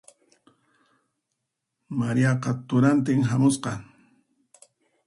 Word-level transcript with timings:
Mariaqa 1.99 2.51
turantin 2.67 3.21
hamusqa. 3.31 3.71